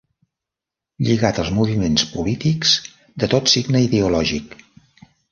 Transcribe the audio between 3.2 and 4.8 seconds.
de tot signe ideològic.